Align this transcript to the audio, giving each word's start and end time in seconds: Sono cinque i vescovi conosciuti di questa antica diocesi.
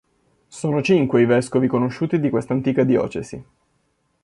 Sono 0.47 0.81
cinque 0.81 1.21
i 1.21 1.25
vescovi 1.27 1.67
conosciuti 1.67 2.19
di 2.19 2.31
questa 2.31 2.53
antica 2.53 2.83
diocesi. 2.83 3.45